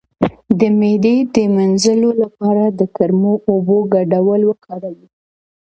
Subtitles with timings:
[0.59, 5.07] د معدې د مینځلو لپاره د ګرمو اوبو ګډول وکاروئ